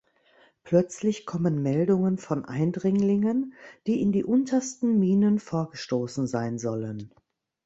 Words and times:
Plötzlich 0.63 1.27
kommen 1.27 1.61
Meldungen 1.61 2.17
von 2.17 2.43
Eindringlingen, 2.43 3.53
die 3.85 4.01
in 4.01 4.11
die 4.11 4.23
untersten 4.23 4.97
Minen 4.97 5.37
vorgestoßen 5.37 6.25
sein 6.25 6.57
sollen. 6.57 7.13